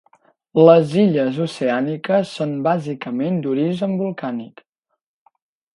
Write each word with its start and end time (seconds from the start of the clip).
Les 0.67 0.95
illes 1.01 1.37
oceàniques 1.45 2.33
són 2.39 2.57
bàsicament 2.69 3.39
d'origen 3.45 3.95
volcànic. 4.05 4.67